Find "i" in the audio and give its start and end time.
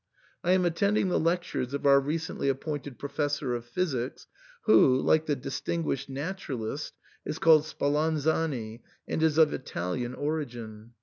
0.43-0.53